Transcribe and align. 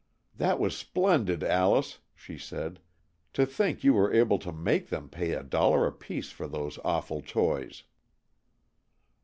"That 0.35 0.59
was 0.59 0.75
splendid, 0.75 1.43
Alice," 1.43 1.99
she 2.15 2.35
said. 2.35 2.79
"To 3.33 3.45
think 3.45 3.83
you 3.83 3.93
were 3.93 4.11
able 4.11 4.39
to 4.39 4.51
make 4.51 4.89
them 4.89 5.07
pay 5.09 5.33
a 5.33 5.43
dollar 5.43 5.85
apiece 5.85 6.31
for 6.31 6.47
those 6.47 6.79
awful 6.83 7.21
toys!" 7.21 7.83